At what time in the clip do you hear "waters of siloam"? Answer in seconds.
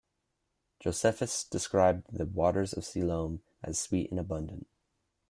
2.25-3.43